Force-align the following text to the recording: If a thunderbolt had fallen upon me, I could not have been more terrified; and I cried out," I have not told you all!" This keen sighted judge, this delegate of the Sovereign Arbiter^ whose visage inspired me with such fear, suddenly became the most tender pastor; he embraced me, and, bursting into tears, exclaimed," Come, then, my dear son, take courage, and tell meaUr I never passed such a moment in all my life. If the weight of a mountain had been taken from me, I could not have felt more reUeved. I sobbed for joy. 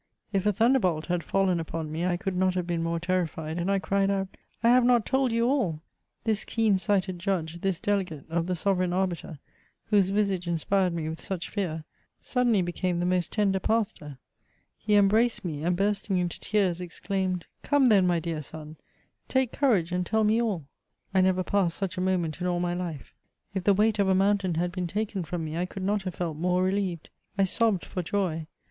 If 0.33 0.47
a 0.47 0.51
thunderbolt 0.51 1.05
had 1.05 1.23
fallen 1.23 1.59
upon 1.59 1.91
me, 1.91 2.07
I 2.07 2.17
could 2.17 2.35
not 2.35 2.55
have 2.55 2.65
been 2.65 2.81
more 2.81 2.99
terrified; 2.99 3.59
and 3.59 3.69
I 3.69 3.77
cried 3.77 4.09
out," 4.09 4.29
I 4.63 4.69
have 4.69 4.83
not 4.83 5.05
told 5.05 5.31
you 5.31 5.47
all!" 5.47 5.83
This 6.23 6.43
keen 6.43 6.79
sighted 6.79 7.19
judge, 7.19 7.59
this 7.61 7.79
delegate 7.79 8.25
of 8.27 8.47
the 8.47 8.55
Sovereign 8.55 8.89
Arbiter^ 8.93 9.37
whose 9.91 10.09
visage 10.09 10.47
inspired 10.47 10.91
me 10.91 11.07
with 11.07 11.21
such 11.21 11.51
fear, 11.51 11.83
suddenly 12.19 12.63
became 12.63 12.99
the 12.99 13.05
most 13.05 13.31
tender 13.31 13.59
pastor; 13.59 14.17
he 14.75 14.95
embraced 14.95 15.45
me, 15.45 15.63
and, 15.63 15.77
bursting 15.77 16.17
into 16.17 16.39
tears, 16.39 16.81
exclaimed," 16.81 17.45
Come, 17.61 17.85
then, 17.85 18.07
my 18.07 18.19
dear 18.19 18.41
son, 18.41 18.77
take 19.27 19.51
courage, 19.51 19.91
and 19.91 20.03
tell 20.03 20.23
meaUr 20.25 20.65
I 21.13 21.21
never 21.21 21.43
passed 21.43 21.77
such 21.77 21.95
a 21.95 22.01
moment 22.01 22.41
in 22.41 22.47
all 22.47 22.59
my 22.59 22.73
life. 22.73 23.13
If 23.53 23.65
the 23.65 23.73
weight 23.75 23.99
of 23.99 24.07
a 24.09 24.15
mountain 24.15 24.55
had 24.55 24.71
been 24.71 24.87
taken 24.87 25.21
from 25.23 25.45
me, 25.45 25.57
I 25.57 25.67
could 25.67 25.83
not 25.83 26.01
have 26.01 26.15
felt 26.15 26.37
more 26.37 26.63
reUeved. 26.63 27.09
I 27.37 27.43
sobbed 27.43 27.85
for 27.85 28.01
joy. 28.01 28.47